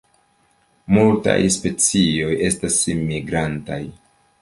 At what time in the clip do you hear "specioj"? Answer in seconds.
1.57-2.33